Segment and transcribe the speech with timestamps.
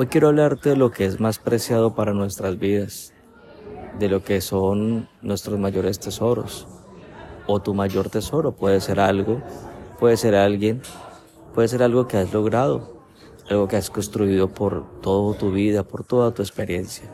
[0.00, 3.12] Hoy quiero hablarte de lo que es más preciado para nuestras vidas,
[3.98, 6.68] de lo que son nuestros mayores tesoros.
[7.48, 9.42] O tu mayor tesoro puede ser algo,
[9.98, 10.82] puede ser alguien,
[11.52, 13.02] puede ser algo que has logrado,
[13.50, 17.10] algo que has construido por toda tu vida, por toda tu experiencia.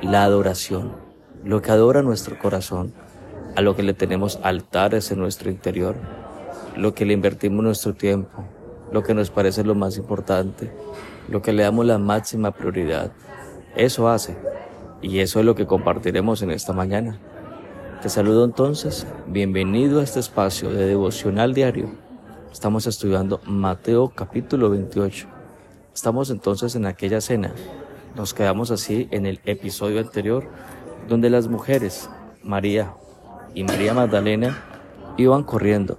[0.00, 0.92] La adoración,
[1.42, 2.94] lo que adora nuestro corazón,
[3.56, 5.96] a lo que le tenemos altares en nuestro interior,
[6.76, 8.44] lo que le invertimos nuestro tiempo,
[8.92, 10.70] lo que nos parece lo más importante,
[11.30, 13.12] lo que le damos la máxima prioridad.
[13.76, 14.36] Eso hace,
[15.00, 17.18] y eso es lo que compartiremos en esta mañana.
[18.02, 21.90] Te saludo entonces, bienvenido a este espacio de devocional diario.
[22.50, 25.28] Estamos estudiando Mateo capítulo 28.
[25.94, 27.52] Estamos entonces en aquella cena.
[28.16, 30.48] Nos quedamos así en el episodio anterior,
[31.08, 32.10] donde las mujeres,
[32.42, 32.94] María
[33.54, 34.64] y María Magdalena,
[35.16, 35.98] iban corriendo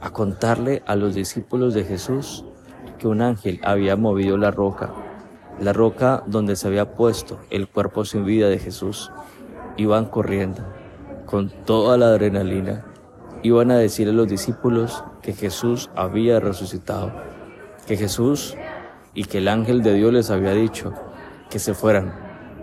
[0.00, 2.44] a contarle a los discípulos de Jesús
[2.98, 4.92] que un ángel había movido la roca,
[5.60, 9.10] la roca donde se había puesto el cuerpo sin vida de Jesús.
[9.76, 10.62] Iban corriendo
[11.26, 12.84] con toda la adrenalina.
[13.42, 17.12] Iban a decir a los discípulos que Jesús había resucitado,
[17.86, 18.56] que Jesús
[19.14, 20.92] y que el ángel de Dios les había dicho
[21.50, 22.12] que se fueran,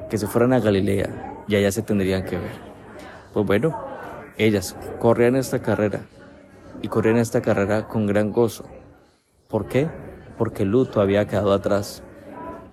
[0.09, 2.55] que se fueran a Galilea y allá se tendrían que ver.
[3.33, 3.77] Pues bueno,
[4.37, 6.01] ellas corrían esta carrera
[6.81, 8.65] y corrían esta carrera con gran gozo.
[9.47, 9.89] ¿Por qué?
[10.37, 12.03] Porque el luto había quedado atrás,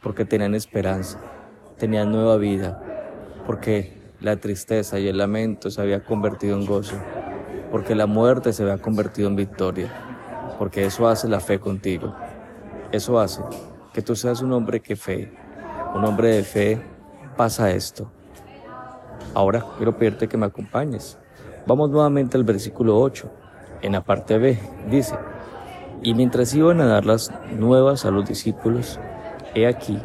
[0.03, 1.19] porque tenían esperanza,
[1.79, 2.83] tenían nueva vida,
[3.47, 6.97] porque la tristeza y el lamento se había convertido en gozo,
[7.71, 9.93] porque la muerte se había convertido en victoria,
[10.59, 12.15] porque eso hace la fe contigo.
[12.91, 13.43] Eso hace
[13.93, 15.33] que tú seas un hombre que fe,
[15.95, 16.83] un hombre de fe
[17.37, 18.11] pasa esto.
[19.35, 21.19] Ahora quiero pedirte que me acompañes.
[21.67, 23.31] Vamos nuevamente al versículo 8.
[23.83, 24.59] En la parte B
[24.91, 25.17] dice,
[26.03, 28.99] y mientras iban a dar las nuevas a los discípulos,
[29.55, 29.99] he aquí,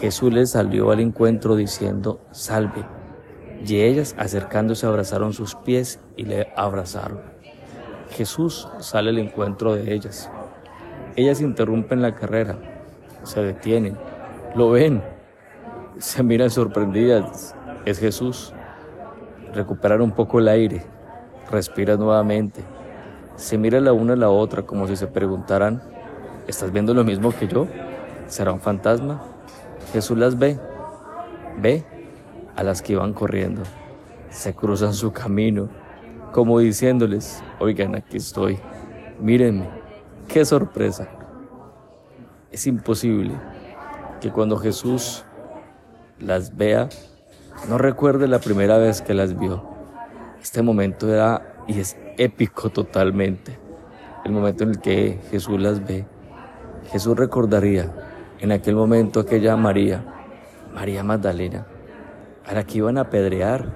[0.00, 2.84] Jesús les salió al encuentro diciendo, salve.
[3.64, 7.20] Y ellas acercándose abrazaron sus pies y le abrazaron.
[8.10, 10.30] Jesús sale al encuentro de ellas.
[11.16, 12.58] Ellas interrumpen la carrera,
[13.24, 13.96] se detienen,
[14.54, 15.02] lo ven,
[15.98, 17.56] se miran sorprendidas.
[17.84, 18.52] Es Jesús.
[19.54, 20.82] Recuperan un poco el aire,
[21.50, 22.75] respiran nuevamente
[23.36, 25.82] se mira la una a la otra como si se preguntaran,
[26.46, 27.66] ¿estás viendo lo mismo que yo?
[28.26, 29.22] ¿Será un fantasma?
[29.92, 30.58] Jesús las ve,
[31.60, 31.84] ve
[32.56, 33.62] a las que iban corriendo,
[34.30, 35.68] se cruzan su camino,
[36.32, 38.58] como diciéndoles, oigan, aquí estoy,
[39.20, 39.68] mírenme,
[40.28, 41.08] qué sorpresa.
[42.50, 43.34] Es imposible
[44.20, 45.24] que cuando Jesús
[46.18, 46.88] las vea,
[47.68, 49.62] no recuerde la primera vez que las vio.
[50.42, 53.58] Este momento era y es épico totalmente.
[54.24, 56.06] El momento en el que Jesús las ve.
[56.90, 57.92] Jesús recordaría
[58.40, 60.04] en aquel momento aquella María,
[60.74, 61.66] María Magdalena,
[62.44, 63.72] a la que iban a apedrear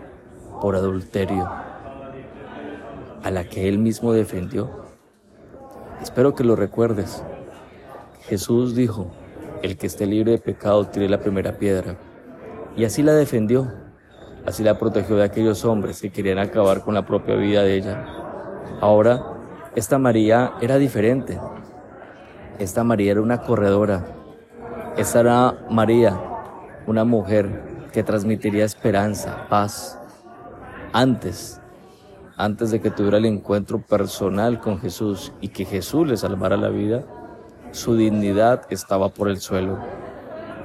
[0.61, 1.49] por adulterio,
[3.23, 4.71] a la que él mismo defendió.
[6.03, 7.23] Espero que lo recuerdes.
[8.23, 9.11] Jesús dijo,
[9.62, 11.97] el que esté libre de pecado tire la primera piedra.
[12.77, 13.73] Y así la defendió.
[14.47, 18.19] Así la protegió de aquellos hombres que querían acabar con la propia vida de ella.
[18.81, 19.22] Ahora,
[19.75, 21.38] esta María era diferente.
[22.58, 24.04] Esta María era una corredora.
[24.97, 26.19] Esta era María,
[26.86, 29.98] una mujer que transmitiría esperanza, paz.
[30.92, 31.60] Antes,
[32.36, 36.69] antes de que tuviera el encuentro personal con Jesús y que Jesús le salvara la
[36.69, 37.04] vida,
[37.70, 39.78] su dignidad estaba por el suelo.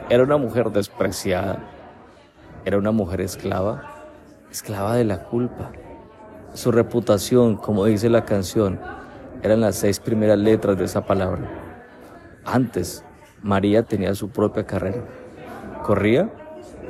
[0.09, 1.59] Era una mujer despreciada,
[2.63, 3.83] era una mujer esclava,
[4.51, 5.72] esclava de la culpa.
[6.55, 8.79] Su reputación, como dice la canción,
[9.43, 11.41] eran las seis primeras letras de esa palabra.
[12.45, 13.03] Antes,
[13.41, 15.03] María tenía su propia carrera.
[15.83, 16.29] Corría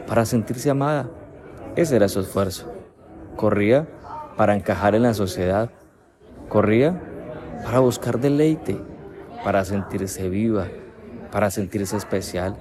[0.07, 1.09] para sentirse amada.
[1.75, 2.71] Ese era su esfuerzo.
[3.37, 3.87] Corría
[4.37, 5.71] para encajar en la sociedad.
[6.47, 7.01] Corría
[7.63, 8.79] para buscar deleite,
[9.43, 10.67] para sentirse viva,
[11.31, 12.55] para sentirse especial.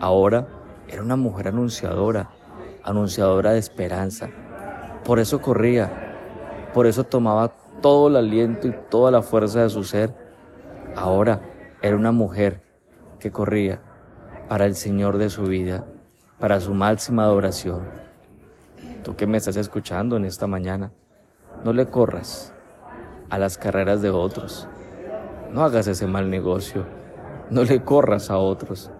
[0.00, 0.48] Ahora
[0.88, 2.30] era una mujer anunciadora,
[2.82, 4.30] anunciadora de esperanza.
[5.08, 5.90] Por eso corría,
[6.74, 10.14] por eso tomaba todo el aliento y toda la fuerza de su ser.
[10.94, 11.40] Ahora
[11.80, 12.60] era una mujer
[13.18, 13.80] que corría
[14.50, 15.86] para el Señor de su vida,
[16.38, 17.88] para su máxima adoración.
[19.02, 20.92] Tú que me estás escuchando en esta mañana,
[21.64, 22.52] no le corras
[23.30, 24.68] a las carreras de otros.
[25.50, 26.84] No hagas ese mal negocio.
[27.48, 28.90] No le corras a otros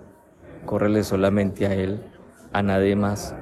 [0.69, 1.99] córrele solamente a Él,
[2.53, 3.35] a nadie más.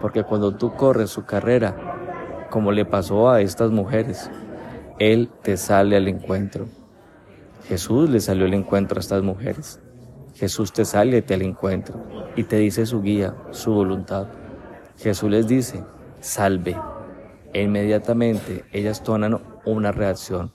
[0.00, 4.30] Porque cuando tú corres su carrera, como le pasó a estas mujeres,
[4.98, 6.66] Él te sale al encuentro.
[7.68, 9.80] Jesús le salió al encuentro a estas mujeres.
[10.34, 12.02] Jesús te sale y te al encuentro
[12.34, 14.26] y te dice su guía, su voluntad.
[14.96, 15.84] Jesús les dice,
[16.20, 16.76] salve.
[17.52, 20.52] E inmediatamente ellas toman una reacción.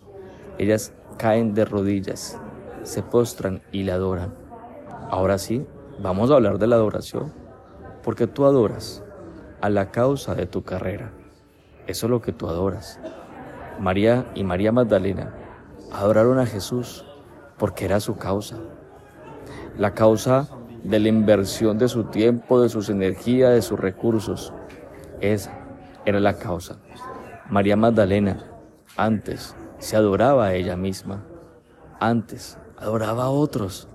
[0.57, 2.39] Ellas caen de rodillas,
[2.83, 4.33] se postran y le adoran.
[5.11, 5.65] Ahora sí,
[6.01, 7.31] vamos a hablar de la adoración,
[8.03, 9.04] porque tú adoras
[9.65, 11.11] a la causa de tu carrera.
[11.87, 12.99] Eso es lo que tú adoras.
[13.79, 15.33] María y María Magdalena
[15.91, 17.03] adoraron a Jesús
[17.57, 18.57] porque era su causa.
[19.75, 20.47] La causa
[20.83, 24.53] de la inversión de su tiempo, de sus energías, de sus recursos.
[25.19, 25.57] Esa
[26.05, 26.77] era la causa.
[27.49, 28.37] María Magdalena
[28.95, 31.23] antes se adoraba a ella misma.
[31.99, 33.87] Antes adoraba a otros.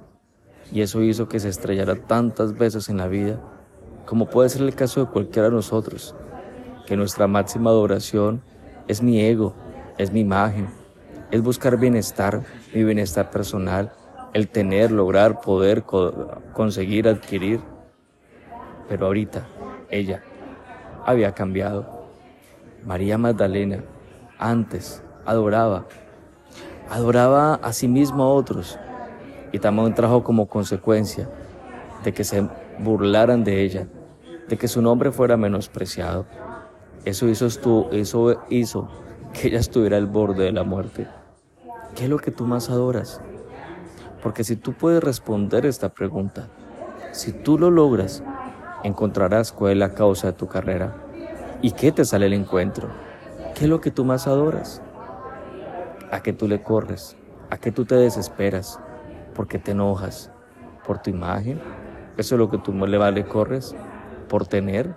[0.73, 3.39] Y eso hizo que se estrellara tantas veces en la vida,
[4.07, 6.15] como puede ser el caso de cualquiera de nosotros,
[6.87, 8.43] que nuestra máxima adoración
[8.89, 9.55] es mi ego,
[9.99, 10.69] es mi imagen,
[11.31, 12.43] es buscar bienestar,
[12.75, 13.93] mi bienestar personal,
[14.33, 15.85] el tener, lograr, poder,
[16.53, 17.61] conseguir, adquirir.
[18.89, 19.47] Pero ahorita
[19.91, 20.23] ella
[21.05, 22.09] había cambiado.
[22.85, 23.85] María Magdalena
[24.39, 25.87] antes adoraba,
[26.91, 28.79] adoraba a sí mismo a otros
[29.53, 31.29] y también trajo como consecuencia
[32.05, 32.49] de que se
[32.79, 33.87] burlaran de ella,
[34.49, 36.27] de que su nombre fuera menospreciado.
[37.05, 37.47] Eso hizo,
[37.93, 38.89] eso hizo
[39.33, 41.07] que ella estuviera al borde de la muerte.
[41.95, 43.21] ¿Qué es lo que tú más adoras?
[44.23, 46.49] Porque si tú puedes responder esta pregunta,
[47.13, 48.23] si tú lo logras,
[48.85, 50.95] encontrarás cuál es la causa de tu carrera
[51.63, 52.89] y qué te sale el encuentro.
[53.55, 54.83] ¿Qué es lo que tú más adoras?
[56.11, 57.17] ¿A qué tú le corres?
[57.51, 58.79] ¿A qué tú te desesperas?
[59.35, 60.31] ¿Por qué te enojas?
[60.87, 61.61] ¿Por tu imagen?
[62.21, 63.75] ¿Eso es lo que tú le vale corres?
[64.29, 64.95] ¿Por tener?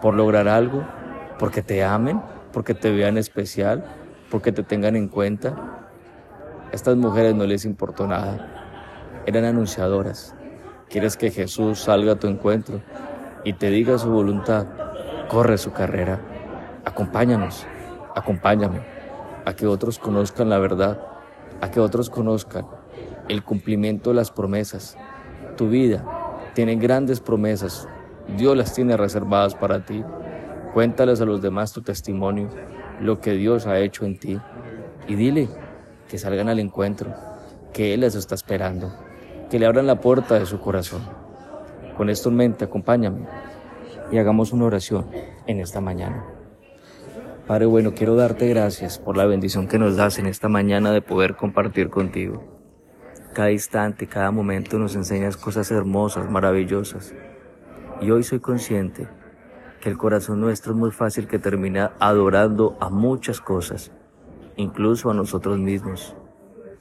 [0.00, 0.86] ¿Por lograr algo?
[1.36, 2.22] ¿Porque te amen?
[2.52, 3.84] ¿Porque te vean especial?
[4.30, 5.88] ¿Porque te tengan en cuenta?
[6.70, 9.24] estas mujeres no les importó nada.
[9.26, 10.36] Eran anunciadoras.
[10.88, 12.80] Quieres que Jesús salga a tu encuentro
[13.42, 14.68] y te diga su voluntad.
[15.28, 16.20] Corre su carrera.
[16.84, 17.66] Acompáñanos.
[18.14, 18.82] Acompáñame.
[19.46, 21.04] A que otros conozcan la verdad.
[21.60, 22.68] A que otros conozcan
[23.28, 24.96] el cumplimiento de las promesas.
[25.56, 26.21] Tu vida
[26.54, 27.88] tiene grandes promesas.
[28.36, 30.04] Dios las tiene reservadas para ti.
[30.74, 32.48] Cuéntales a los demás tu testimonio,
[33.00, 34.40] lo que Dios ha hecho en ti.
[35.08, 35.48] Y dile,
[36.08, 37.14] que salgan al encuentro,
[37.72, 38.92] que Él les está esperando,
[39.50, 41.02] que le abran la puerta de su corazón.
[41.96, 43.26] Con esto en mente, acompáñame
[44.10, 45.06] y hagamos una oración
[45.46, 46.24] en esta mañana.
[47.46, 51.02] Padre bueno, quiero darte gracias por la bendición que nos das en esta mañana de
[51.02, 52.51] poder compartir contigo.
[53.34, 57.14] Cada instante, cada momento nos enseñas cosas hermosas, maravillosas.
[58.00, 59.08] Y hoy soy consciente
[59.80, 63.90] que el corazón nuestro es muy fácil que termina adorando a muchas cosas
[64.56, 66.14] incluso a nosotros mismos.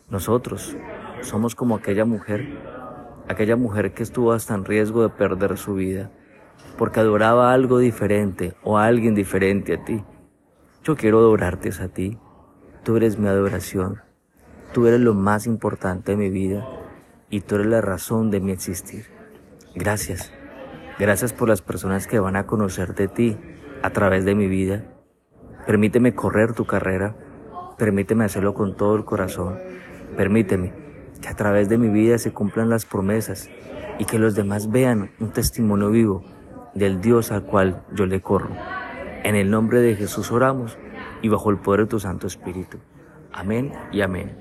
[0.10, 0.76] Nosotros
[1.22, 2.46] somos como aquella mujer,
[3.28, 6.12] aquella mujer que estuvo hasta en riesgo de perder su vida,
[6.78, 10.04] porque adoraba algo diferente o a alguien diferente a ti.
[10.84, 12.18] Yo quiero adorarte a ti.
[12.84, 14.02] Tú eres mi adoración.
[14.74, 16.68] Tú eres lo más importante de mi vida
[17.30, 19.06] y tú eres la razón de mi existir.
[19.76, 20.32] Gracias.
[21.00, 23.38] Gracias por las personas que van a conocer de ti
[23.82, 24.84] a través de mi vida.
[25.66, 27.16] Permíteme correr tu carrera
[27.82, 29.58] Permíteme hacerlo con todo el corazón.
[30.16, 30.72] Permíteme
[31.20, 33.50] que a través de mi vida se cumplan las promesas
[33.98, 36.24] y que los demás vean un testimonio vivo
[36.76, 38.52] del Dios al cual yo le corro.
[39.24, 40.78] En el nombre de Jesús oramos
[41.24, 42.78] y bajo el poder de tu Santo Espíritu.
[43.34, 44.38] Amén y amén.